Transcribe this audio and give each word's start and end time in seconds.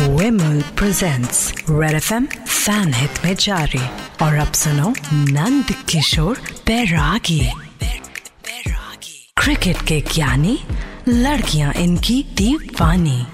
Vimal 0.00 0.62
presents 0.76 1.52
red 1.70 1.94
F 1.94 2.12
M 2.14 2.26
fan 2.46 2.92
hit 2.94 3.24
में 3.24 3.34
जारी 3.34 3.80
और 4.22 4.34
अब 4.34 4.52
सुनो 4.52 4.92
नंद 5.12 5.72
किशोर 5.88 6.38
बैरागी 6.66 7.40
क्रिकेट 9.36 9.76
के 9.88 10.00
ज्ञानी 10.14 10.58
लड़कियाँ 11.08 11.72
इनकी 11.72 12.22
दीवानी 12.36 13.26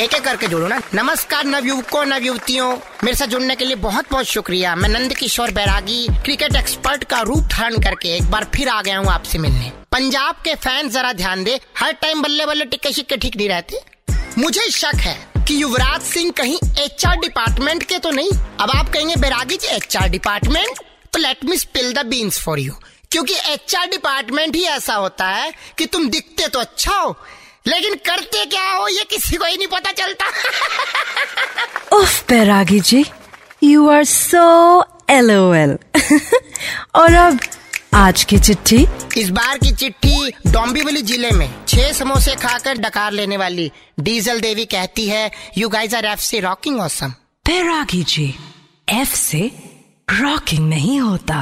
एक 0.00 0.14
एक 0.14 0.22
करके 0.24 0.46
जोड़ो 0.46 0.68
ना। 0.68 0.80
नमस्कार 0.94 1.44
नवयुवकों, 1.44 2.04
नवयुवतियों। 2.04 2.76
मेरे 3.04 3.16
साथ 3.16 3.26
जुड़ने 3.26 3.56
के 3.56 3.64
लिए 3.64 3.76
बहुत 3.76 4.10
बहुत 4.10 4.26
शुक्रिया। 4.26 4.74
मैं 4.76 4.88
नंद 4.88 5.14
किशोर 5.14 5.50
बैरागी, 5.50 6.06
क्रिकेट 6.24 6.56
एक्सपर्ट 6.56 7.04
का 7.04 7.20
रूप 7.20 7.44
धारण 7.44 7.76
करके 7.76 8.16
एक 8.16 8.30
बार 8.30 8.44
फिर 8.54 8.68
आ 8.68 8.80
गया 8.82 8.98
हूँ 8.98 9.08
आपसे 9.08 9.38
मिलने। 9.38 9.72
पंजाब 9.92 10.34
के 10.34 10.54
फ़ैन 10.54 10.88
जरा 10.88 11.12
ध्यान 11.12 11.44
दे, 11.44 11.60
हर 11.78 11.92
टाइम 11.92 12.22
बल्ले 12.22 12.46
बल्ले 12.46 12.64
टिक्के 12.64 12.92
शिक्के 12.92 13.16
ठीक 13.16 13.36
नहीं 13.36 13.48
रहते। 13.48 13.80
मुझे 14.38 14.70
शक 14.70 14.94
है 14.94 15.27
कि 15.48 15.54
युवराज 15.62 16.00
सिंह 16.02 16.30
कहीं 16.38 16.56
एच 16.82 17.04
डिपार्टमेंट 17.20 17.82
के 17.82 17.98
तो 17.98 18.10
नहीं? 18.10 18.30
अब 18.60 18.70
आप 18.70 18.88
कहेंगे, 18.88 19.14
बैरागी 19.16 19.56
जी 19.56 19.66
एच 19.66 19.96
डिपार्टमेंट? 20.10 20.78
तो 21.12 21.18
let 21.18 21.44
me 21.44 21.56
spill 21.58 21.92
the 21.92 22.04
beans 22.06 22.40
for 22.40 22.58
you 22.58 22.72
क्योंकि 23.12 23.34
एच 23.52 23.74
डिपार्टमेंट 23.90 24.56
ही 24.56 24.62
ऐसा 24.66 24.94
होता 24.94 25.28
है 25.28 25.52
कि 25.78 25.86
तुम 25.86 26.08
दिखते 26.10 26.48
तो 26.48 26.60
अच्छा 26.60 26.94
हो, 26.94 27.16
लेकिन 27.66 27.94
करते 28.06 28.44
क्या 28.46 28.70
हो, 28.70 28.88
ये 28.88 29.04
किसी 29.10 29.36
को 29.36 29.44
ही 29.44 29.56
नहीं 29.56 29.68
पता 29.68 29.92
चलता। 29.92 30.26
उफ, 31.96 32.24
Bairagi 32.28 32.80
ji 32.80 33.04
you 33.62 33.88
are 33.90 34.04
so 34.04 34.84
LOL 35.10 35.76
और 36.94 37.14
अब 37.14 37.40
आज 37.94 38.22
की 38.24 38.38
चिट्ठी? 38.38 38.86
इस 39.16 39.30
बार 39.30 39.58
की 39.58 39.70
चिट्ठी 39.72 40.30
डोंबिवली 40.46 41.02
ज़िले 41.02 41.30
में। 41.30 41.48
छह 41.68 41.92
समोसे 41.92 42.34
खाकर 42.34 42.78
डकार 42.78 43.12
लेने 43.12 43.36
वाली 43.36 43.70
डीजल 44.00 44.40
देवी 44.40 44.64
कहती 44.64 45.06
है 45.08 45.30
यू 45.58 45.68
गाइस 45.68 45.94
आर 45.94 46.04
एफ़ 46.04 46.20
से 46.20 46.40
rocking 46.40 46.80
awesome 46.80 47.10
Bairagi 47.46 48.02
ji 48.02 48.34
F 48.88 49.14
से 49.14 49.40
रॉकिंग 50.10 50.68
नहीं 50.68 51.00
होता। 51.00 51.40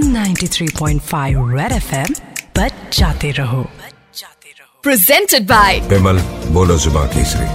93.5 0.00 1.58
रेड 1.58 1.72
एफएम 1.72 2.14
बच 2.58 2.98
जाते 2.98 3.30
रहो। 3.30 3.66
Presented 4.84 5.50
by 5.50 5.80
विमल 5.90 6.18
बोलो 6.52 6.78
जुबा 6.78 7.04
केसरी। 7.06 7.48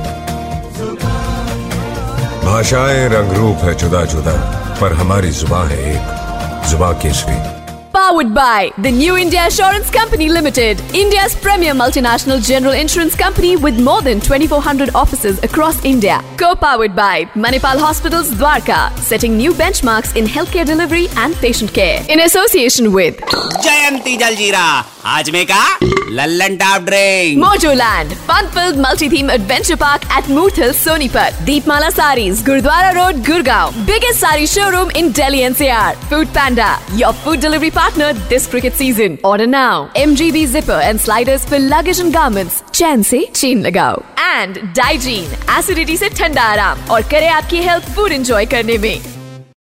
भाषाएँ 2.45 3.07
रंग 3.09 3.31
रूप 3.33 3.57
है 3.57 3.73
जुदा 3.75 4.05
जुदा 4.05 4.35
पर 4.81 4.93
हमारी 4.93 5.31
जुबा 5.31 5.63
है 5.67 5.79
एक। 5.93 6.24
जुबा 6.70 6.92
Kesari 7.02 7.38
Powered 7.94 8.32
by 8.34 8.70
the 8.78 8.90
New 8.90 9.16
India 9.16 9.46
Assurance 9.46 9.90
Company 9.90 10.28
Limited, 10.28 10.80
India's 10.94 11.34
premier 11.34 11.74
multinational 11.74 12.40
general 12.44 12.72
insurance 12.72 13.16
company 13.16 13.56
with 13.56 13.80
more 13.80 14.00
than 14.00 14.20
2400 14.20 14.94
offices 14.94 15.42
across 15.42 15.84
India. 15.84 16.22
Co-powered 16.38 16.94
by 16.94 17.24
Manipal 17.34 17.78
Hospitals 17.78 18.30
Dwarka, 18.30 18.96
setting 18.98 19.36
new 19.36 19.52
benchmarks 19.52 20.16
in 20.16 20.24
healthcare 20.24 20.64
delivery 20.64 21.08
and 21.16 21.34
patient 21.36 21.74
care. 21.74 22.04
In 22.08 22.20
association 22.20 22.92
with 22.92 23.20
जयंती 23.64 24.16
जलजीरा 24.16 24.64
आज 25.07 25.29
में 25.29 25.45
का 25.45 25.63
Lallantop 26.57 26.81
drink 26.81 27.37
Mojo 27.39 27.71
land 27.73 28.13
multi 28.77 29.09
theme 29.09 29.29
adventure 29.31 29.75
park 29.75 30.07
at 30.17 30.29
Murthal 30.59 30.71
Sonipat 30.73 31.41
Deepmala 31.45 31.89
sari 31.89 32.29
Gurudwara 32.45 32.89
road, 32.91 33.21
Gurgaon. 33.27 33.73
Biggest 33.85 34.19
sari 34.19 34.47
showroom 34.47 34.91
in 34.97 35.11
Delhi 35.11 35.39
NCR 35.41 35.95
Foodpanda 36.27 36.69
your 36.95 37.13
food 37.23 37.39
delivery 37.39 37.69
partner 37.69 38.13
this 38.29 38.47
cricket 38.47 38.73
season 38.73 39.17
और 39.25 39.45
now 39.47 39.87
M 39.97 40.15
G 40.15 40.31
B 40.31 40.45
zipper 40.47 40.81
and 40.81 40.99
sliders 40.99 41.45
फिर 41.49 41.59
luggage 41.59 41.99
and 41.99 42.13
garments 42.13 42.61
chain 42.73 42.99
ऐसी 42.99 43.25
चीन 43.35 43.61
लगाओ। 43.65 44.01
And 44.19 44.57
Digene 44.75 45.35
acidity 45.57 45.93
ऐसी 45.93 46.09
ठंडा 46.09 46.43
आराम। 46.43 46.89
और 46.91 47.01
करे 47.11 47.27
आपकी 47.29 47.61
हेल्थ 47.67 47.95
फ़ूड 47.95 48.11
इंजॉय 48.11 48.45
करने 48.45 48.77
में। 48.77 49.14